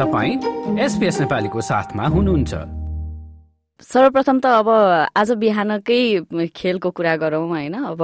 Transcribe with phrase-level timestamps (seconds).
[0.00, 2.52] तपाईँ एसपिएस नेपालीको साथमा हुनुहुन्छ।
[3.84, 4.68] सर्वप्रथम त अब
[5.12, 8.00] आज बिहानकै खेलको कुरा गरौँ होइन। अब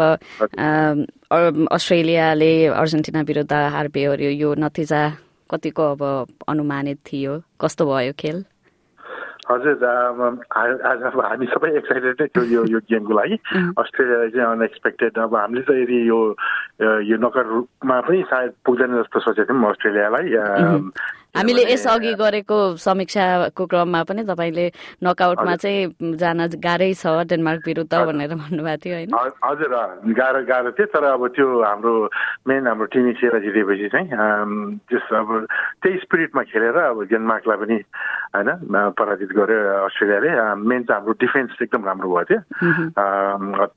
[1.72, 5.02] अस्ट्रेलियाले अर्जेन्टिना विरुद्ध हार बेहोर्यो। यो नतिजा
[5.48, 6.02] कतिको अब
[6.44, 7.32] अनुमानित थियो?
[7.64, 8.44] कस्तो भयो खेल?
[9.46, 13.36] हजुर आज अब हामी सबै एक्साइटेड नै थियौँ यो यो गेमको लागि।
[13.78, 16.18] अस्ट्रेलियालाई चाहिँ अनएक्सपेक्टेड अब हामीले त यदि यो
[17.08, 20.26] यो नकर रूपमा पनि सायद पुग्दैन जस्तो सोचेको थियौँ अस्ट्रेलियालाई।
[21.36, 24.66] हामीले यसअघि गरेको समीक्षाको क्रममा पनि तपाईँले
[25.04, 29.10] नकआउटमा चाहिँ जान गाह्रै छ डेनमार्क विरुद्ध भनेर भन्नुभएको थियो होइन?
[29.44, 29.72] हजुर
[30.14, 31.94] गाह्रो गाह्रो थियो तर अब त्यो हाम्रो
[32.48, 34.08] मेन हाम्रो टिम एसियालाई जितेपछि चाहिँ
[34.86, 35.28] त्यस अब
[35.82, 37.78] त्यही स्पिरिटमा खेलेर अब डेनमार्कलाई पनि
[38.34, 38.48] होइन
[38.98, 40.30] पराजित गर्यो अस्ट्रेलियाले।
[40.62, 42.40] मेन चाहिँ हाम्रो डिफेन्स एकदम राम्रो भएको थियो।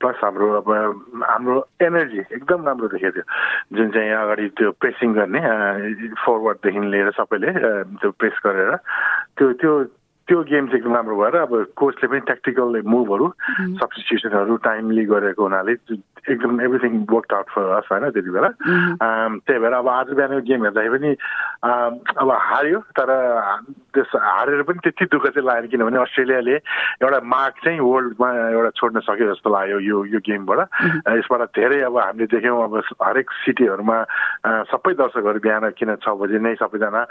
[0.00, 0.68] प्लस हाम्रो अब
[1.26, 3.24] हाम्रो एनर्जी एकदम राम्रो देखेको थियो।
[3.76, 5.40] जुन चाहिँ अगाडि त्यो प्रेसिङ गर्ने
[6.22, 7.50] फरवर्डदेखि लिएर सबैले
[7.98, 8.76] त्यो प्रेस गरेर
[9.38, 9.72] त्यो त्यो
[10.28, 13.26] त्यो गेम चाहिँ एकदम राम्रो भएर अब कोचले पनि ट्याक्टिकल मुभहरू
[13.82, 15.74] सब्सटिट्युसनहरू टाइमली गरेको हुनाले
[16.30, 18.48] एकदम everything work out for us होइन त्यति बेला
[19.46, 21.10] त्यही भएर अब आज बिहानको गेम हेर्दाखेरि पनि
[22.20, 23.10] अब हार्यो तर
[23.94, 26.56] त्यस हारेर पनि त्यति दुःख चाहिँ लागेन किनभने अस्ट्रेलियाले
[27.02, 30.60] एउटा मार्क चाहिँ वर्ल्डमा एउटा छोड्न सक्यो जस्तो लाग्यो यो यो गेमबाट।
[31.18, 33.96] यसबाट धेरै अब हामीले देख्यौँ अब हरेक सिटीहरूमा
[34.70, 37.02] सबै दर्शकहरू बिहान किन छ बजी नै सबैजना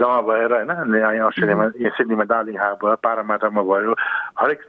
[0.00, 3.92] जम्मा भएर होइन यहाँ अस्ट्रेलियामा यहाँ सिडनीमा डार्लिङ हार्बर भयो पारामाटामा भयो
[4.40, 4.60] हरेक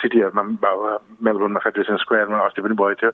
[0.00, 0.42] सिटीहरूमा
[1.26, 3.10] मेलबोर्नमा फेडरेसन स्क्वायरमा अस्ति पनि भएको थियो।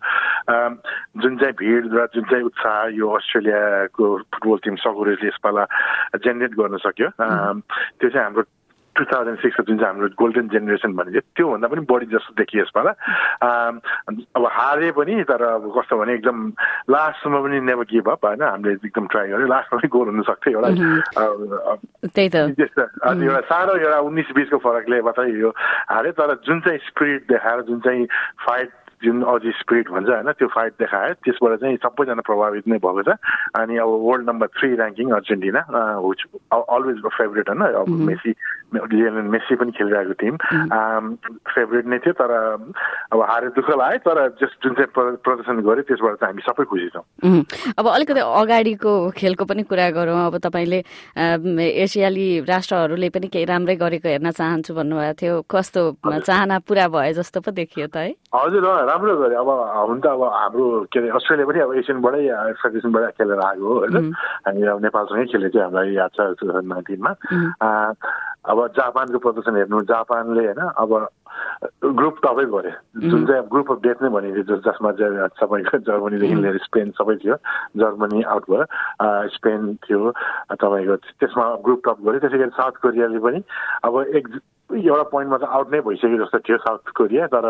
[1.23, 5.65] जुन चाहिँ भिड र जुन चाहिँ उत्साह यो अस्ट्रेलियाको फुटबल टिम सकुरेजले यसपाला
[6.17, 8.45] जेनेरेट गर्न सक्यो। त्यो चाहिँ हाम्रो
[8.93, 12.93] टु थाउजन्ड सिक्सको जुन चाहिँ हाम्रो गोल्डन जेनेरेसन भनिन्छ त्योभन्दा पनि बढी जस्तो देखियो यसपाला।
[14.37, 16.39] अब हारे पनि तर अब कस्तो भने एकदम
[16.93, 18.43] लास्टमा पनि नेभर गिभ अप होइन?
[18.45, 20.69] हामीले एकदम ट्राई गर्यो। लास्टमा पनि गोल हुन सक्थ्यो एउटा।
[22.13, 25.57] एउटा साह्रो एउटा उन्नाइस बिसको फरकले मात्रै यो
[25.89, 28.05] हार्यो तर जुन चाहिँ स्पिरिट देखाएर जुन चाहिँ
[28.45, 28.71] फाइट
[29.05, 33.09] जुन अझै स्पिरिट भन्छ होइन त्यो फाइट देखायो। त्यसबाट चाहिँ सबैजना प्रभावित नै भएको छ।
[33.59, 37.63] अनि अब world number three ranking Argentina always favourite होइन?
[37.63, 38.35] अब मेसी
[38.73, 40.37] लियनल मेसी पनि खेलिरहेको टिम
[41.47, 42.33] फेभरेट नै थियो तर
[43.13, 46.89] अब हारे दुःख लाग्यो तर जस जुन चाहिँ प्रदर्शन गर्यो त्यसबाट चाहिँ हामी सबै खुसी
[46.91, 47.05] छौँ
[47.75, 50.83] अब अलिकति अगाडिको खेलको पनि कुरा गरौँ अब तपाईँले
[51.83, 57.41] एसियाली राष्ट्रहरूले पनि केही राम्रै गरेको हेर्न चाहन्छु भन्नुभएको थियो कस्तो चाहना पुरा भयो जस्तो
[57.41, 59.51] पो देखियो त है हजुर राम्रो गऱ्यो अब
[59.89, 62.23] हुन त अब हाम्रो के अरे अस्ट्रेलिया पनि अब एसियनबाटै
[62.59, 64.13] फेडरेसनबाटै खेलेर आएको हो होइन
[64.47, 67.13] हामी अब नेपालसँगै खेलेको थियो हामीलाई याद छ टु थाउजन्ड नाइन्टिनमा
[68.45, 70.93] अब जापानको प्रदर्शन हेर्नु जापानले होइन अब
[71.93, 72.73] ग्रुप टपै गऱ्यो
[73.03, 77.37] जुन चाहिँ ग्रुप अफ डेथ नै भनिन्थ्यो जसमा चाहिँ तपाईँको जर्मनीदेखि लिएर स्पेन सबै थियो
[77.77, 78.65] जर्मनी आउट भयो
[79.33, 80.11] स्पेन थियो
[80.57, 83.43] तपाईँको त्यसमा ग्रुप टप गऱ्यो त्यसै गरी साउथ कोरियाले पनि
[83.83, 84.27] अब एक
[84.71, 87.49] एउटा पोइन्टमा त आउट नै भइसक्यो जस्तो थियो साउथ कोरिया तर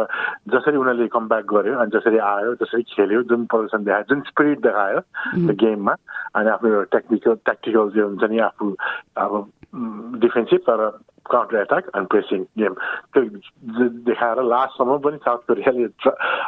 [0.51, 5.01] जसरी उनीहरूले कमब्याक गर्यो अनि जसरी आयो जसरी खेल्यो जुन प्रदर्शन देखायो जुन स्पिरिट देखायो
[5.41, 5.95] त्यो गेममा
[6.35, 8.75] अनि आफ्नो एउटा टेक्निकल ट्याक्टिकल जो हुन्छ नि आफू
[9.19, 9.39] अब
[9.73, 10.87] डिफेन्सिभ तर
[11.31, 12.75] counter attack and pressing game
[13.15, 15.85] त्यो देखाएर लास्टसम्म पनि साउथ कोरियाले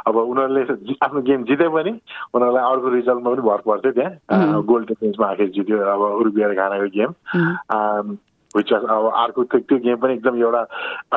[0.07, 1.91] अब उनीहरूले आफ्नो गेम जिते पनि
[2.35, 8.17] उनीहरूलाई अर्को रिजल्टमा पनि भर पर्थ्यो त्यहाँ गोल्ड डिफेन्समा आखिर जित्यो अब उरुबियर घानाको गेम
[8.57, 10.63] विच अब अर्को त्यो त्यो गेम पनि एकदम एउटा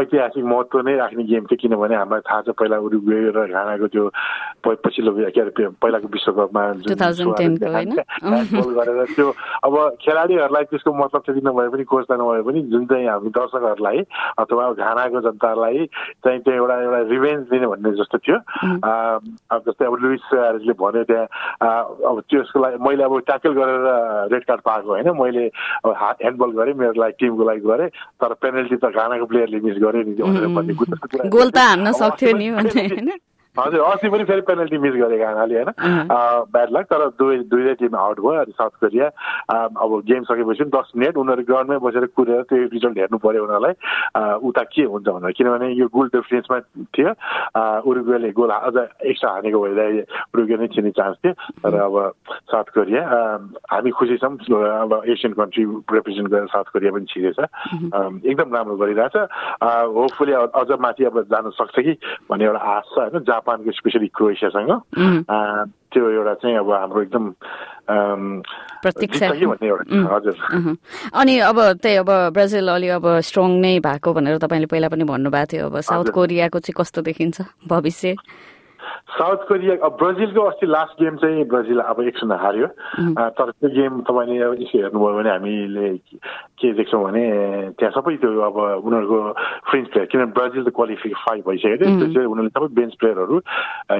[0.01, 4.05] ऐतिहासिक महत्त्व नै राख्ने गेम थियो किनभने हामीलाई थाहा छ पहिला उरुग्वे र घानाको त्यो
[4.67, 6.61] पछिल्लो के अरे पहिलाको विश्वकपमा
[8.77, 9.27] गरेर त्यो
[9.63, 13.99] अब खेलाडीहरूलाई त्यसको मतलब त्यति नभए पनि कोच नभए पनि जुन चाहिँ हामी दर्शकहरूलाई
[14.39, 15.85] अथवा घानाको जनतालाई
[16.25, 20.25] चाहिँ त्यो एउटा एउटा रिभेन्ज दिने भन्ने जस्तो थियो। अब जस्तै अब लुइस
[20.81, 21.25] भन्यो त्यहाँ
[22.09, 23.85] अब त्यसको लागि मैले अब ट्याकल गरेर
[24.33, 25.45] रेड कार्ड पाएको होइन। मैले
[25.85, 27.89] अब ह्यान्डबल गरेँ मेरो लागि टिमको लागि गरेँ
[28.23, 33.17] तर पेनल्टी त घानाको प्लेयरले मिस गर्यो नि गोल त हान्न सक्थ्यो नि
[33.59, 35.71] हजुर अस्ति पनि फेरि पेनल्टी मिस गरे घानाले होइन।
[36.53, 39.07] ब्याड लक तर दुवै दुईवटै टिम आउट भयो अनि साउथ कोरिया
[39.49, 43.73] अब गेम सकेपछि पनि दस मिनट उनीहरू ग्राउन्डमै बसेर कुदेर त्यो रिजल्ट हेर्नु पर्यो उनीहरूलाई।
[44.47, 46.59] उता के हुन्छ भनेर। किनभने यो गोल डिफरेन्समा
[46.93, 47.11] थियो।
[47.89, 50.01] उरुगुले गोल अझ एक्स्ट्रा हानेको भइरहे
[50.33, 51.33] उरुगे नै छिर्ने चान्स थियो।
[51.63, 51.95] तर अब
[52.51, 53.03] साउथ कोरिया
[53.73, 55.63] हामी खुसी छौँ। अब एसियन कन्ट्री
[55.97, 57.39] रिप्रेजेन्ट गरेर साउथ कोरिया पनि छिरेछ।
[58.27, 59.15] एकदम राम्रो गरिरहेछ।
[59.97, 61.93] होपफुली अझ माथि अब जान सक्छ कि
[62.29, 63.23] भन्ने एउटा आश छ होइन?
[63.47, 64.71] जापानको स्पेसली क्रोएसियासँग।
[65.87, 67.31] त्यो एउटा चाहिँ अब हाम्रो एकदम
[70.11, 70.35] हजुर।
[71.15, 75.47] अनि अब त्यही अब ब्राजिल अलि अब स्ट्रङ नै भएको भनेर तपाईँले पहिला पनि भन्नुभएको
[75.47, 78.15] थियो अब साउथ कोरियाको चाहिँ कस्तो देखिन्छ भविष्य?
[79.17, 82.67] साउथ कोरिया अब ब्राजिलको अस्ति लास्ट गेम चाहिँ ब्राजिल अब एक शून्य हार्यो
[83.37, 85.89] तर त्यो गेम तपाईँले अब यसो हेर्नुभयो भने हामीले
[86.59, 87.23] के देख्छौँ भने
[87.79, 89.19] त्यहाँ सबै त्यो अब उनीहरूको
[89.69, 93.39] फ्रेन्च प्लेयर किनभने ब्राजिल त क्वालिफाई भइसक्यो त्यो चाहिँ उनीहरूले सबै बेन्च प्लेयरहरू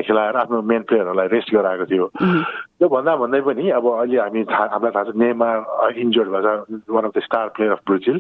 [0.08, 2.06] खेलाएर आफ्नो मेन प्लेयरहरूलाई रेस्ट गराएको थियो।
[2.78, 5.48] त्यो भन्दा भन्दै पनि अब अहिले हामी थाहा हामीलाई थाहा छ नेमा
[5.98, 8.18] इन्जोर्ड भएको one of the star player of Brazil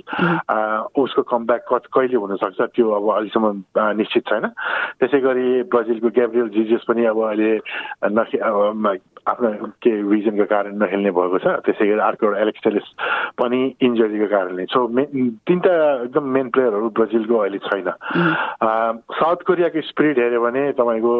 [0.97, 3.45] उसको कमब्याक कत कहिले हुनसक्छ त्यो अब अहिलेसम्म
[4.01, 4.45] निश्चित छैन।
[4.97, 7.51] त्यसै गरी ब्राजिलको ग्याब्रियल जिजियस पनि अब अहिले
[8.17, 8.37] नखे
[9.27, 9.49] आफ्नो
[9.83, 12.89] के रिजनको कारण नखेल्ने भएको छ। त्यसै गरी अर्को एउटा एलेक्स
[13.37, 15.73] पनि इन्जरीको कारणले। सो मेन तिनवटा
[16.09, 17.93] एकदम मेन प्लेयरहरू ब्राजिलको अहिले छैन।
[19.21, 21.13] साउथ कोरियाको स्पिरिट हेऱ्यो भने तपाईँको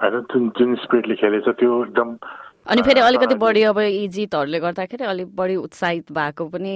[0.00, 2.08] होइन जुन जुन स्पिरिटले खेलेछ त्यो एकदम
[2.66, 6.72] अनि फेरि अलिकति बढी अब यी गर्दाखेरि अलिक बढी उत्साहित भएको पनि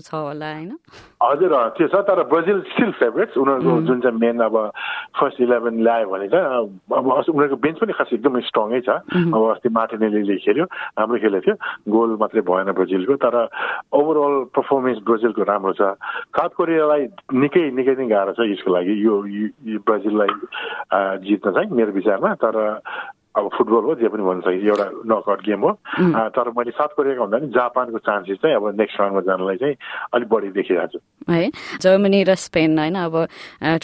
[0.00, 0.72] छ होला होइन?
[1.22, 4.56] हजुर त्यो छ तर ब्राजिल स्टिल फेभरेट्स उनीहरूको जुन चाहिँ मेन अब
[5.20, 6.46] फर्स्ट इलेभेन ल्यायो भने चाहिँ
[6.96, 11.56] अब उनीहरूको बेन्च पनि खास एकदमै स्ट्रङै छ। अब अस्ति मार्टिनेलीले खेल्यो राम्रो खेलेको थियो।
[11.92, 13.36] गोल मात्रै भएन ब्राजिलको तर
[13.92, 15.92] ओभरअल पर्फर्मेन्स ब्राजिलको राम्रो छ।
[16.32, 17.02] साउथ कोरियालाई
[17.36, 19.14] निकै निकै नै गाह्रो छ यसको लागि। यो
[19.84, 20.32] ब्राजिललाई
[21.28, 22.56] जित्न चाहिँ मेरो विचारमा। तर
[23.38, 25.72] अब फुटबल हो जे पनि भन्न सकिन्छ एउटा नकआउट गेम हो।
[26.36, 29.76] तर मैले साउथ कोरियाको भन्दा पनि जापानको चान्सेस चाहिँ अब नेक्स्ट राउन्डमा जानलाई चाहिँ
[30.14, 31.50] अलिक बढी देखिरहेको छु है
[31.82, 33.14] जर्मनी र स्पेन होइन अब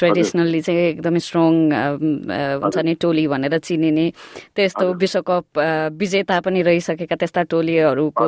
[0.00, 1.52] ट्रेडिसनल्ली चाहिँ एकदमै स्ट्रङ
[2.64, 4.06] हुन्छ नि टोली भनेर चिनिने
[4.56, 5.46] त्यस्तो विश्वकप
[6.00, 8.26] विजेता पनि रहिसकेका त्यस्ता टोलीहरूको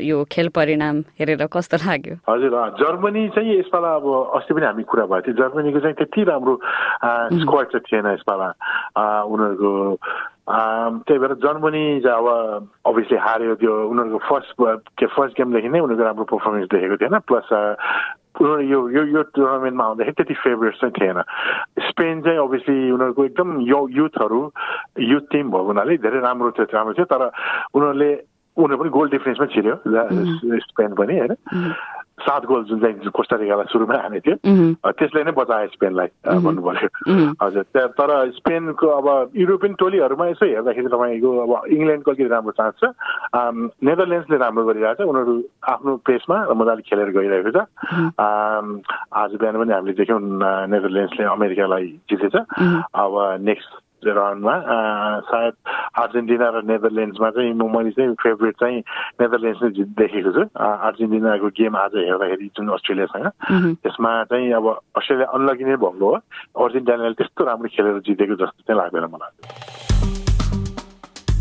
[0.00, 2.14] यो खेल परिणाम हेरेर कस्तो लाग्यो?
[2.28, 4.06] हजुर जर्मनी चाहिँ यसपाला अब
[4.38, 6.54] अस्ति पनि हामी कुरा भएको थियो। जर्मनीको चाहिँ त्यति राम्रो
[7.42, 8.48] स्क्वाड चाहिँ थिएन यसपाला।
[9.26, 9.70] उनीहरूको
[10.48, 14.50] त्यही भएर जर्मनी चाहिँ अब अभियसली हार्यो त्यो उनीहरूको फर्स्ट
[14.98, 17.48] के फर्स्ट गेमदेखि नै उनीहरूको राम्रो पर्फर्मेन्स देखेको थिएन प्लस
[18.34, 21.22] उनीहरू यो यो यो टुर्नामेन्टमा आउँदाखेरि त्यति फेभरेट चाहिँ थिएन।
[21.88, 24.40] स्पेन चाहिँ अभियसली उनीहरूको एकदम यो युथहरू
[25.00, 27.22] युथ टिम भएको हुनाले धेरै राम्रो थियो राम्रो थियो तर
[27.74, 28.10] उनीहरूले
[28.56, 29.76] उनीहरू पनि गोल डिफ्रेन्समा छिर्यो
[30.68, 31.34] स्पेन पनि होइन?
[32.14, 36.08] सात गोल जुन चाहिँ कोस्टारिकालाई सुरुमै हानेको थियो त्यसले नै बचायो स्पेनलाई
[36.46, 36.88] भन्नु पर्यो
[37.42, 37.64] हजुर
[37.98, 42.84] तर स्पेनको अब युरोपियन टोलीहरूमा यसो हेर्दाखेरि तपाईँको अब इङ्ल्यान्डको अलिकति राम्रो चान्स छ।
[43.82, 45.34] नेदरल्यान्ड्सले राम्रो गरिरहेको छ उनीहरू
[45.74, 47.58] आफ्नो पेसमा मजाले खेलेर गइरहेको छ।
[48.22, 50.20] आज बिहान पनि हामीले देख्यौँ
[50.70, 53.12] नेदरल्यान्ड्सले अमेरिकालाई जितेछ। अब
[53.42, 53.72] नेक्स्ट
[54.04, 54.54] राउन्डमा
[55.28, 55.54] सायद
[55.94, 58.78] अर्जेन्टिना र नेदरल्यान्ड्समा चाहिँ म मैले चाहिँ फेभरेट चाहिँ
[59.20, 59.70] नेदरल्यान्ड्स नै
[60.00, 63.26] देखेको छु। अर्जेन्टिनाको गेम आज हेर्दाखेरि जुन अस्ट्रेलियासँग
[63.82, 64.66] त्यसमा चाहिँ अब
[64.98, 66.18] अस्ट्रेलिया अनलकी नै भएको हो।
[66.64, 69.32] अर्जेन्टिनाले त्यस्तो राम्रो खेलेर जितेको जस्तो चाहिँ लाग्दैन मलाई।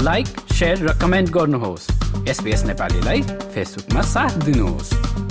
[0.04, 1.86] लाइक सेयर र कमेन्ट गर्नुहोस्।
[2.30, 3.22] एसपिएस नेपालीलाई
[3.54, 5.23] फेसबुकमा साथ दिनुहोस्।